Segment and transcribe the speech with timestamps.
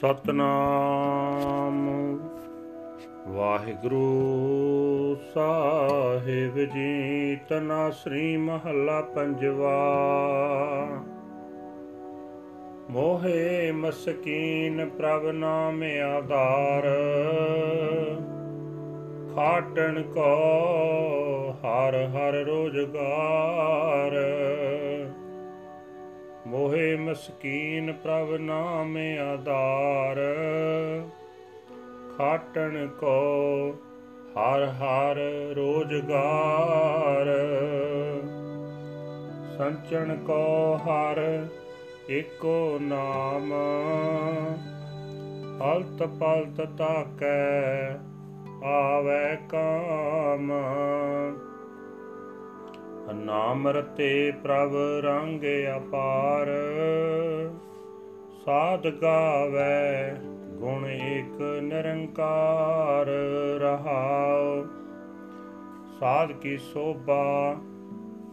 [0.00, 1.88] ਸਤਨਾਮ।
[3.28, 4.06] ਵਾਹਿਗੁਰੂ
[5.34, 9.88] ਸਾਹਿਬ ਜੀ, ਤਨਾ ਸ੍ਰੀ ਮਹੱਲਾ ਪੰਜਵਾ।
[12.90, 15.82] ਮੋਹੇ ਮਸਕੀਨ ਪ੍ਰਭ ਨਾਮ
[16.16, 16.82] ਆਧਾਰ।
[19.34, 20.34] ਖਾਟਣ ਕੋ
[21.50, 24.12] ਹਰ ਹਰ ਰੋਜਗਾਰ।
[26.50, 28.96] ਮੋਹੇ ਮਸਕੀਨ ਪ੍ਰਭ ਨਾਮ
[29.32, 30.16] ਆਧਾਰ।
[32.18, 33.74] ਖਾਟਣ ਕੋ
[34.32, 35.16] ਹਰ ਹਰ
[35.56, 37.26] ਰੋਜਗਾਰ।
[39.58, 41.46] ਸੰਚਣ ਕੋ ਹਰ
[42.10, 43.52] ਏਕੋ ਨਾਮ।
[45.62, 47.88] ਹਲਤ ਪਲਤ ਤਾਕੈ
[48.64, 50.52] ਆਵੇ ਕਾਮ।
[53.14, 55.42] ਨਾਮ ਰਤੇ ਪ੍ਰਭ ਰੰਗ
[55.76, 56.46] ਅਪਾਰ।
[58.44, 60.14] ਸਾਧ ਗਾਵੇ,
[60.58, 63.06] ਗੁਣ ਏਕ ਨਿਰੰਕਾਰ
[63.60, 64.64] ਰਹਾਉ।
[66.00, 67.56] ਸਾਧ ਕੀ ਸੋਭਾ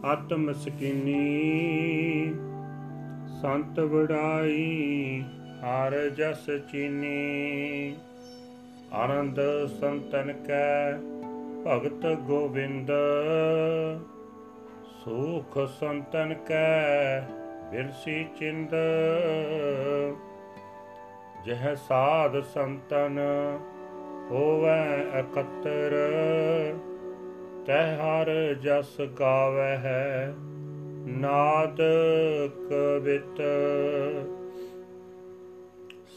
[0.04, 2.34] ਆਤਮ ਸਕੀਨੀ
[3.42, 5.24] ਸੰਤ ਵਡਾਈ,
[5.60, 7.96] ਹਰ ਜਸ ਚੀਨੀ।
[8.92, 9.40] ਆਨੰਦ
[9.80, 10.92] ਸੰਤਨ ਕੈ,
[11.66, 12.90] ਭਗਤ ਗੋਬਿੰਦ
[15.04, 17.20] ਸੁਖ ਸੰਤਨ ਕੈ
[17.70, 18.70] ਬਿਰਸੀ ਚਿੰਦ।
[21.44, 23.18] ਜਹ ਸਾਧ ਸੰਤਨ
[24.30, 24.84] ਹੋਵੈ
[25.20, 25.94] ਇਕੱਤਰ
[27.66, 30.34] ਤਹ ਹਰ ਜਸ ਗਾਵੈ ਹੈ
[31.18, 31.80] ਨਾਦ
[32.70, 33.40] ਕਵਿਤ।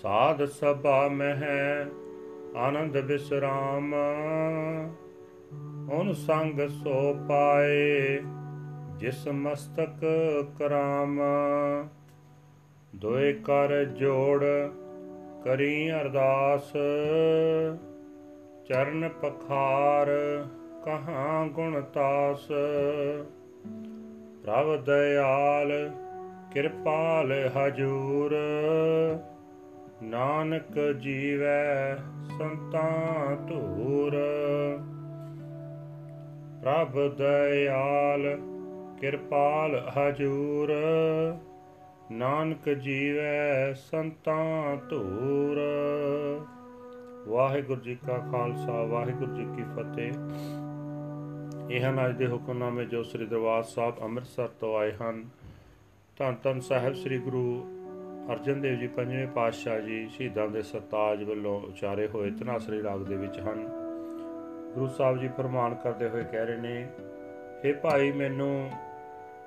[0.02, 1.86] ਸਾਧ ਸਭਾ ਮਹਿ
[2.58, 3.94] ਆਨੰਦ ਵਿਸਰਾਮ
[5.90, 8.20] ਹੁਣ ਸੰਗ ਸੋ ਪਾਏ।
[9.02, 10.06] ਜਿਸ ਮਸਤਕ
[10.60, 11.22] ਕਰਾਮ,
[12.96, 14.46] ਦੋਏ ਕਰ ਜੋੜ
[15.44, 16.74] ਕਰੀ ਅਰਦਾਸ।
[18.68, 20.08] ਚਰਨ ਪਖਾਰ
[20.86, 22.48] ਕਹਾਂ ਗੁਣ ਤਾਸ।
[24.46, 25.92] ਪ੍ਰਭ ਦਇਆਲ
[26.54, 28.38] ਕਿਰਪਾਲ ਹਜੂਰ।
[30.04, 31.96] ਨਾਨਕ ਜੀਵੈ
[32.38, 34.12] ਸੰਤਾਂ ਧੂਰ।
[36.64, 38.38] ਪ੍ਰਭ ਦਇਆਲ
[39.02, 40.72] ਕਿਰਪਾਲ ਹਜੂਰ,
[42.12, 45.60] ਨਾਨਕ ਜੀਵੈ ਸੰਤਾਂ ਧੂਰ।
[47.28, 50.12] ਵਾਹਿਗੁਰੂ ਜੀ ਕਾ ਖਾਲਸਾ, ਵਾਹਿਗੁਰੂ ਜੀ ਕੀ ਫਤਿਹ।
[51.72, 55.24] ਇਹ ਹਨ ਅੱਜ ਦੇ ਹੁਕਮਨਾਮੇ ਜੋ ਸ੍ਰੀ ਦਰਬਾਰ ਸਾਹਿਬ ਅੰਮ੍ਰਿਤਸਰ ਤੋਂ ਆਏ ਹਨ,
[56.18, 57.44] ਧੰਨ ਧੰਨ ਸਾਹਿਬ ਸ੍ਰੀ ਗੁਰੂ
[58.32, 63.16] ਅਰਜਨ ਦੇਵ ਜੀ ਪੰਜਵੇਂ ਪਾਤਸ਼ਾਹ ਜੀ ਸ਼ਹੀਦਾਂ ਦੇ ਸਰਤਾਜ ਵੱਲੋਂ ਉਚਾਰੇ ਹੋਏ ਤਨਾਸਰੀ ਰਾਗ ਦੇ
[63.16, 63.66] ਵਿੱਚ ਹਨ।
[64.74, 66.88] ਗੁਰੂ ਸਾਹਿਬ ਜੀ ਫਰਮਾਨ ਕਰਦੇ ਹੋਏ ਕਹਿ ਰਹੇ ਨੇ
[67.66, 68.70] हे ਭਾਈ, ਮੈਨੂੰ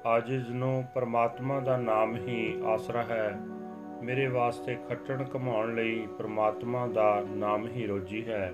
[0.06, 3.40] ਆਜਿਜ਼ ਨੂੰ ਪਰਮਾਤਮਾ ਦਾ ਨਾਮ ਹੀ ਆਸਰਾ ਹੈ।
[4.02, 8.52] ਮੇਰੇ ਵਾਸਤੇ ਖੱਟਣ ਕਮਾਉਣ ਲਈ ਪਰਮਾਤਮਾ ਦਾ ਨਾਮ ਹੀ ਰੋਜੀ ਹੈ।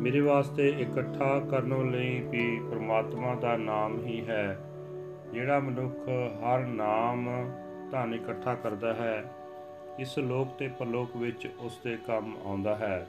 [0.00, 4.58] ਮੇਰੇ ਵਾਸਤੇ ਇਕੱਠਾ ਕਰਨ ਲਈ ਵੀ ਪਰਮਾਤਮਾ ਦਾ ਨਾਮ ਹੀ ਹੈ।
[5.32, 6.08] ਜਿਹੜਾ ਮਨੁੱਖ
[6.44, 7.50] ਹਰ ਨਾਮ
[7.92, 9.24] ਧਨ ਇਕੱਠਾ ਕਰਦਾ ਹੈ,
[9.98, 13.06] ਇਸ ਲੋਕ ਤੇ ਪਰਲੋਕ ਵਿੱਚ ਉਸ ਦੇ ਕੰਮ ਆਉਂਦਾ ਹੈ।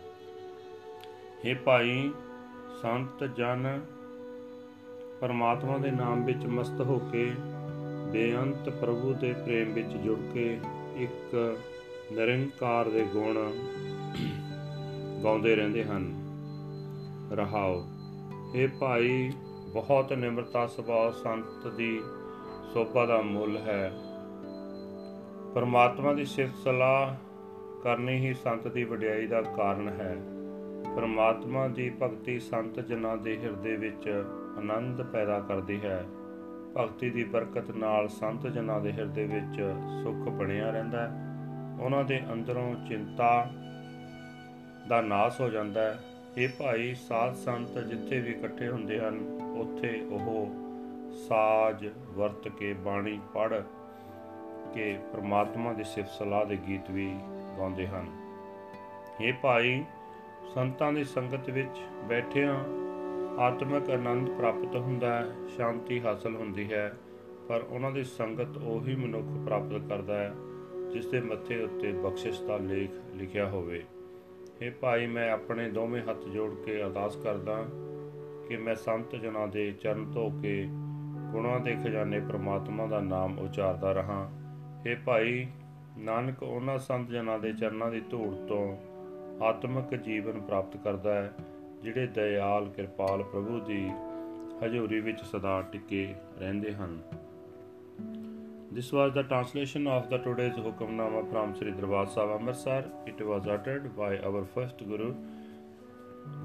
[1.44, 2.12] हे ਭਾਈ,
[2.82, 3.82] ਸੰਤ, ਜਨ
[5.22, 7.32] ਪਰਮਾਤਮਾ ਦੇ ਨਾਮ ਵਿੱਚ ਮਸਤ ਹੋ ਕੇ,
[8.12, 10.60] ਬੇਅੰਤ ਪ੍ਰਭੂ ਦੇ ਪ੍ਰੇਮ ਵਿੱਚ ਜੁੜ ਕੇ
[10.96, 11.58] ਇੱਕ
[12.12, 13.52] ਨਿਰੰਕਾਰ ਦੇ ਗੁਣ
[15.24, 16.22] ਗਾਉਂਦੇ ਰਹਿੰਦੇ ਹਨ।
[17.32, 17.86] ਰਹਾਓ
[18.56, 19.32] ਇਹ ਭਾਈ,
[19.74, 22.02] ਬਹੁਤ ਨਿਮਰਤਾ ਸੁਭਾਅ ਸੰਤ ਦੀ
[22.74, 23.92] ਸੋਭਾ ਦਾ ਮੁੱਲ ਹੈ।
[25.56, 27.16] ਪਰਮਾਤਮਾ ਦੀ ਸਿਫਤ ਸਲਾਹ
[27.84, 30.18] ਕਰਨੀ ਹੀ ਸੰਤ ਦੀ ਵਡਿਆਈ ਦਾ ਕਾਰਨ ਹੈ।
[30.96, 34.26] ਪਰਮਾਤਮਾ ਦੀ ਭਗਤੀ ਸੰਤ ਜਨਾਂ ਦੇ ਹਿਰਦੇ ਵਿੱਚ
[34.58, 36.06] ਆਨੰਦ ਪੈਦਾ ਕਰਦੀ ਹੈ।
[36.78, 39.62] ਭਗਤੀ ਦੀ ਬਰਕਤ ਨਾਲ ਸੰਤ ਜਨਾਂ ਦੇ ਹਿਰਦੇ ਵਿੱਚ
[40.04, 41.12] ਸੁੱਖ ਬਣਿਆ ਰਹਿੰਦਾ ਹੈ।
[41.82, 43.52] ਉਹਨਾਂ ਦੇ ਅੰਦਰੋਂ ਚਿੰਤਾ
[44.90, 46.00] ਦਾ ਨਾਸ ਹੋ ਜਾਂਦਾ ਹੈ।
[46.38, 49.20] ਇਹ ਭਾਈ ਸਾਧ ਸੰਤ ਜਿੱਥੇ ਵੀ ਇਕੱਠੇ ਹੁੰਦੇ ਹਨ,
[49.58, 50.52] ਉੱਥੇ ਉਹ
[51.30, 53.62] ਸਾਜ ਵਰਤ ਕੇ ਬਾਣੀ ਪੜ
[54.74, 57.16] ਕੇ ਪ੍ਰਮਾਤਮਾ ਦੀ ਸਿਫਤ ਸਲਾਹ ਦੇ ਗੀਤ ਵੀ
[57.58, 58.08] ਗਾਉਂਦੇ ਹਨ।
[59.22, 59.84] ਇਹ ਭਾਈ
[60.54, 62.85] ਸੰਤਾਂ ਦੀ ਸੰਗਤ ਵਿੱਚ ਬੈਠਿਆਂ
[63.40, 66.96] ਆਤਮਿਕ ਆਨੰਦ ਪ੍ਰਾਪਤ ਹੁੰਦਾ ਹੈ, ਸ਼ਾਂਤੀ ਹਾਸਲ ਹੁੰਦੀ ਹੈ,
[67.50, 70.34] ਪਰ ਉਹਨਾਂ ਦੀ ਸੰਗਤ ਉਹੀ ਮਨੁੱਖ ਪ੍ਰਾਪਤ ਕਰਦਾ ਹੈ,
[70.92, 73.84] ਜਿਸ ਦੇ ਮੱਥੇ ਉੱਤੇ ਬਖਸ਼ਿਸ਼ ਦਾ ਲੇਖ ਲਿਖਿਆ ਹੋਵੇ।
[74.62, 77.66] ਇਹ ਭਾਈ, ਮੈਂ ਆਪਣੇ ਦੋਵੇਂ ਹੱਥ ਜੋੜ ਕੇ ਅਰਦਾਸ ਕਰਦਾ
[78.48, 80.68] ਕਿ ਮੈਂ ਸੰਤ ਜਨਾਂ ਦੇ ਚਰਨ ਧੋ ਕੇ
[81.32, 84.32] ਗੁਣਾਂ ਦੇ ਖਜ਼ਾਨੇ ਪ੍ਰਮਾਤਮਾ ਦਾ ਨਾਮ ਉਚਾਰਦਾ ਰਹਾ।
[84.86, 85.48] ਇਹ ਭਾਈ,
[85.98, 88.78] ਨਾਨਕ ਉਹਨਾਂ ਸੰਤ ਜਨਾਂ ਦੇ ਚਰਨਾਂ ਦੀ ਧੂੜ ਤੋਂ
[89.44, 91.34] ਆਤਮਿਕ ਜੀਵਨ ਪ੍ਰਾਪਤ ਕਰਦਾ ਹੈ
[91.86, 93.90] ਜਿਹੜੇ ਦਇਆਲ ਕਿਰਪਾਲ ਪ੍ਰਭੂ ਦੀ
[94.62, 97.00] ਹਜ਼ੂਰੀ ਵਿੱਚ ਸਦਾ ਟਿਕੇ ਰਹਿੰਦੇ ਹਨ
[98.78, 102.80] This was the translation of the today's Hukamnama from Sri Darbar Sahib Amritsar.
[103.12, 105.08] It was uttered by our first Guru,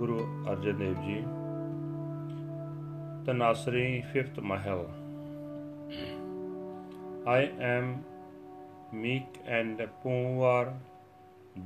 [0.02, 0.18] Guru
[0.52, 1.16] Arjan Dev Ji.
[3.30, 4.84] The Nasri, fifth Mahal.
[7.38, 7.40] I
[7.72, 7.90] am
[8.92, 10.62] meek and poor.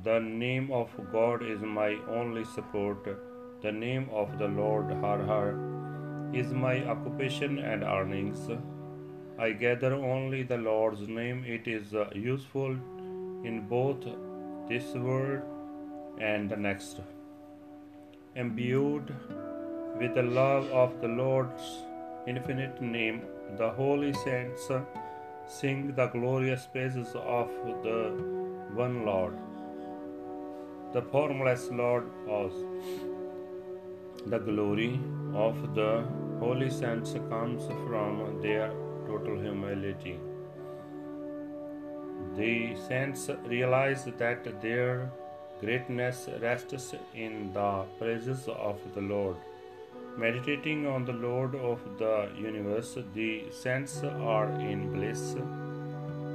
[0.09, 1.93] The name of God is my
[2.23, 3.15] only support.
[3.65, 5.47] The name of the Lord Har Har
[6.39, 8.41] is my occupation and earnings.
[9.39, 11.43] I gather only the Lord's name.
[11.53, 12.75] It is uh, useful
[13.51, 14.05] in both
[14.69, 15.41] this world
[16.19, 17.01] and the next.
[18.35, 19.09] Imbued
[19.99, 21.73] with the love of the Lord's
[22.27, 23.23] infinite name,
[23.57, 24.69] the holy saints
[25.47, 27.49] sing the glorious praises of
[27.81, 27.99] the
[28.83, 29.35] one Lord.
[30.93, 32.63] The formless Lord was
[34.27, 34.99] the glory
[35.33, 36.03] of the
[36.39, 38.69] holy saints comes from their
[39.07, 40.19] total humility.
[42.35, 45.11] The saints realize that their
[45.59, 49.35] greatness rests in the praises of the Lord.
[50.17, 55.35] Meditating on the Lord of the universe, the saints are in bliss.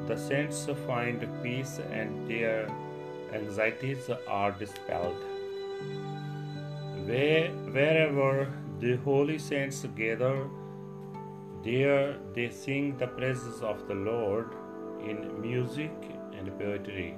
[0.06, 2.68] The saints find peace and their
[3.32, 5.16] anxieties are dispelled.
[7.10, 10.48] Where, wherever the holy saints gather,
[11.64, 14.54] there they sing the praises of the Lord
[15.04, 15.90] in music
[16.38, 17.16] and poetry.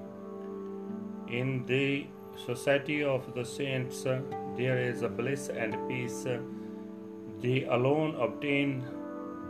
[1.28, 2.06] In the
[2.46, 4.02] society of the saints,
[4.56, 6.24] there is a bliss and peace.
[7.42, 8.82] They alone obtain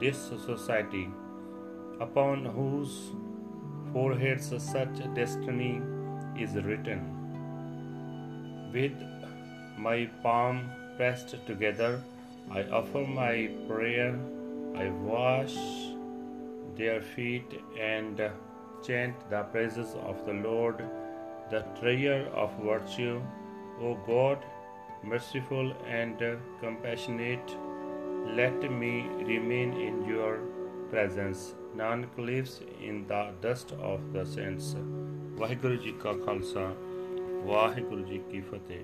[0.01, 1.09] this society,
[2.01, 3.13] upon whose
[3.93, 5.81] foreheads such destiny
[6.37, 7.01] is written.
[8.73, 9.12] With
[9.82, 12.02] my palm pressed together,
[12.50, 14.18] I offer my prayer
[14.76, 15.56] I wash
[16.76, 18.22] their feet and
[18.86, 20.84] chant the praises of the Lord,
[21.50, 23.22] the treasure of virtue.
[23.82, 24.38] O God,
[25.04, 26.22] merciful and
[26.60, 27.56] compassionate,
[28.36, 30.40] let me remain in your
[30.92, 31.56] presence.
[31.76, 34.76] Nanak lives in the dust of the saints.
[35.40, 36.62] Waheguru ji ਕਾ ਖਾਲਸਾ
[37.46, 38.84] ਵਾਹਿਗੁਰੂ ਜੀ ਕੀ ਫਤਿਹ